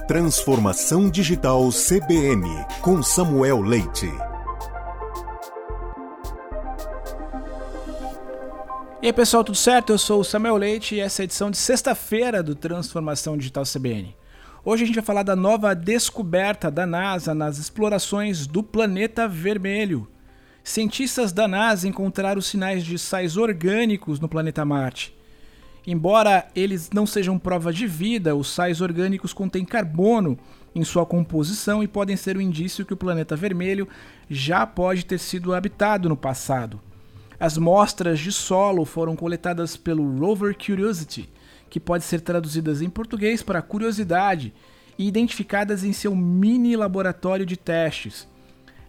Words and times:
Transformação 0.00 1.08
Digital 1.08 1.68
CBN 1.68 2.48
com 2.80 3.00
Samuel 3.00 3.60
Leite. 3.60 4.10
E 9.00 9.06
aí 9.06 9.12
pessoal, 9.12 9.44
tudo 9.44 9.56
certo? 9.56 9.92
Eu 9.92 9.98
sou 9.98 10.20
o 10.20 10.24
Samuel 10.24 10.56
Leite 10.56 10.96
e 10.96 11.00
essa 11.00 11.20
é 11.20 11.22
a 11.22 11.26
edição 11.26 11.52
de 11.52 11.56
sexta-feira 11.56 12.42
do 12.42 12.56
Transformação 12.56 13.36
Digital 13.36 13.62
CBN. 13.64 14.16
Hoje 14.64 14.82
a 14.82 14.86
gente 14.86 14.96
vai 14.96 15.04
falar 15.04 15.22
da 15.22 15.36
nova 15.36 15.72
descoberta 15.72 16.68
da 16.68 16.84
NASA 16.84 17.32
nas 17.32 17.58
explorações 17.58 18.44
do 18.44 18.60
planeta 18.60 19.28
vermelho. 19.28 20.08
Cientistas 20.64 21.32
da 21.32 21.46
NASA 21.46 21.86
encontraram 21.86 22.40
sinais 22.40 22.84
de 22.84 22.98
sais 22.98 23.36
orgânicos 23.36 24.18
no 24.18 24.28
planeta 24.28 24.64
Marte. 24.64 25.14
Embora 25.86 26.46
eles 26.54 26.90
não 26.92 27.06
sejam 27.06 27.38
prova 27.38 27.72
de 27.72 27.86
vida, 27.86 28.36
os 28.36 28.48
sais 28.48 28.80
orgânicos 28.80 29.32
contêm 29.32 29.64
carbono 29.64 30.38
em 30.74 30.84
sua 30.84 31.04
composição 31.04 31.82
e 31.82 31.88
podem 31.88 32.16
ser 32.16 32.36
um 32.36 32.40
indício 32.40 32.86
que 32.86 32.94
o 32.94 32.96
planeta 32.96 33.34
vermelho 33.34 33.88
já 34.30 34.66
pode 34.66 35.04
ter 35.04 35.18
sido 35.18 35.52
habitado 35.52 36.08
no 36.08 36.16
passado. 36.16 36.80
As 37.38 37.58
mostras 37.58 38.20
de 38.20 38.30
solo 38.30 38.84
foram 38.84 39.16
coletadas 39.16 39.76
pelo 39.76 40.16
rover 40.18 40.56
Curiosity, 40.56 41.28
que 41.68 41.80
pode 41.80 42.04
ser 42.04 42.20
traduzidas 42.20 42.80
em 42.80 42.88
português 42.88 43.42
para 43.42 43.60
curiosidade, 43.60 44.54
e 44.98 45.08
identificadas 45.08 45.82
em 45.82 45.92
seu 45.92 46.14
mini 46.14 46.76
laboratório 46.76 47.44
de 47.44 47.56
testes. 47.56 48.28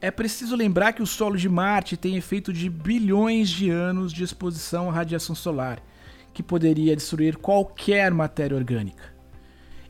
É 0.00 0.10
preciso 0.10 0.54
lembrar 0.54 0.92
que 0.92 1.02
o 1.02 1.06
solo 1.06 1.36
de 1.36 1.48
Marte 1.48 1.96
tem 1.96 2.16
efeito 2.16 2.52
de 2.52 2.68
bilhões 2.68 3.48
de 3.48 3.70
anos 3.70 4.12
de 4.12 4.22
exposição 4.22 4.90
à 4.90 4.92
radiação 4.92 5.34
solar, 5.34 5.82
que 6.36 6.42
poderia 6.42 6.94
destruir 6.94 7.38
qualquer 7.38 8.12
matéria 8.12 8.54
orgânica. 8.54 9.04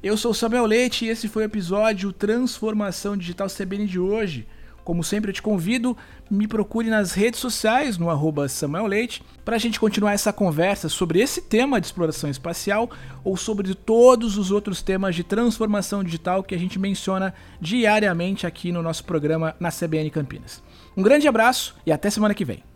Eu 0.00 0.16
sou 0.16 0.32
Samuel 0.32 0.64
Leite 0.64 1.04
e 1.04 1.08
esse 1.08 1.26
foi 1.26 1.42
o 1.42 1.46
episódio 1.46 2.12
Transformação 2.12 3.16
Digital 3.16 3.48
CBN 3.48 3.84
de 3.84 3.98
hoje. 3.98 4.46
Como 4.84 5.02
sempre, 5.02 5.30
eu 5.30 5.34
te 5.34 5.42
convido, 5.42 5.96
me 6.30 6.46
procure 6.46 6.88
nas 6.88 7.10
redes 7.14 7.40
sociais, 7.40 7.98
no 7.98 8.08
arroba 8.08 8.48
Samuel 8.48 8.86
Leite, 8.86 9.24
para 9.44 9.56
a 9.56 9.58
gente 9.58 9.80
continuar 9.80 10.12
essa 10.12 10.32
conversa 10.32 10.88
sobre 10.88 11.18
esse 11.18 11.42
tema 11.42 11.80
de 11.80 11.88
exploração 11.88 12.30
espacial 12.30 12.88
ou 13.24 13.36
sobre 13.36 13.74
todos 13.74 14.38
os 14.38 14.52
outros 14.52 14.82
temas 14.82 15.16
de 15.16 15.24
transformação 15.24 16.04
digital 16.04 16.44
que 16.44 16.54
a 16.54 16.58
gente 16.58 16.78
menciona 16.78 17.34
diariamente 17.60 18.46
aqui 18.46 18.70
no 18.70 18.82
nosso 18.82 19.02
programa 19.02 19.56
na 19.58 19.72
CBN 19.72 20.10
Campinas. 20.10 20.62
Um 20.96 21.02
grande 21.02 21.26
abraço 21.26 21.74
e 21.84 21.90
até 21.90 22.08
semana 22.08 22.34
que 22.34 22.44
vem. 22.44 22.75